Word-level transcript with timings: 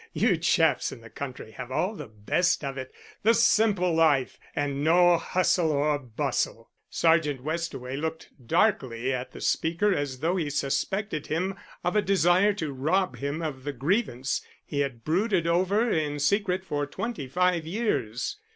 You 0.13 0.35
chaps 0.35 0.91
in 0.91 1.01
the 1.01 1.11
country 1.11 1.51
have 1.51 1.71
all 1.71 1.95
the 1.95 2.07
best 2.07 2.63
of 2.63 2.75
it 2.75 2.91
the 3.21 3.35
simple 3.35 3.93
life, 3.93 4.39
and 4.55 4.83
no 4.83 5.17
hustle 5.17 5.71
or 5.71 5.99
bustle." 5.99 6.71
Sergeant 6.89 7.43
Westaway 7.43 7.95
looked 7.97 8.29
darkly 8.43 9.13
at 9.13 9.31
the 9.31 9.39
speaker 9.39 9.93
as 9.93 10.17
though 10.21 10.37
he 10.37 10.49
suspected 10.49 11.27
him 11.27 11.53
of 11.83 11.95
a 11.95 12.01
desire 12.01 12.53
to 12.53 12.73
rob 12.73 13.17
him 13.17 13.43
of 13.43 13.63
the 13.63 13.73
grievance 13.73 14.41
he 14.65 14.79
had 14.79 15.03
brooded 15.03 15.45
over 15.45 15.91
in 15.91 16.17
secret 16.17 16.65
for 16.65 16.87
twenty 16.87 17.27
five 17.27 17.67
years. 17.67 18.39